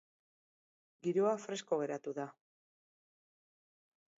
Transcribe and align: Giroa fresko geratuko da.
Giroa 1.07 1.33
fresko 1.43 1.79
geratuko 1.83 2.17
da. 2.23 2.27